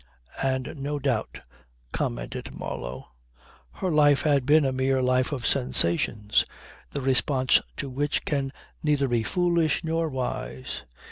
[0.41, 1.41] "And no doubt,"
[1.91, 3.11] commented Marlow,
[3.73, 6.43] "her life had been a mere life of sensations
[6.89, 8.51] the response to which can
[8.81, 10.85] neither be foolish nor wise.